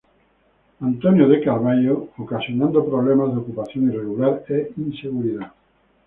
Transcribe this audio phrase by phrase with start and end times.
[0.81, 5.51] Antônio de Carvalho", ocasionando problemas de ocupación irregular e inseguridad.